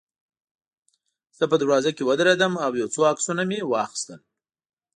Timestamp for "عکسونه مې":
3.11-3.59